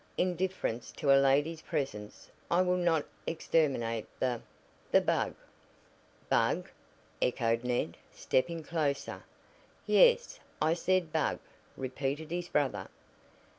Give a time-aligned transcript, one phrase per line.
[0.17, 4.41] "In deference to a lady's presence I will not exterminate the
[4.91, 5.35] the bug."
[6.27, 6.71] "Bug!"
[7.21, 9.23] echoed Ned, stepping closer.
[9.85, 11.37] "Yes, I said bug,"
[11.77, 12.89] repeated his brother.